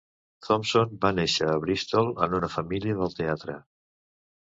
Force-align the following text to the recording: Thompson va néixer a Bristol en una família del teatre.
Thompson 0.45 0.95
va 1.03 1.11
néixer 1.19 1.51
a 1.51 1.61
Bristol 1.67 2.11
en 2.29 2.37
una 2.41 2.53
família 2.57 3.01
del 3.03 3.17
teatre. 3.23 3.63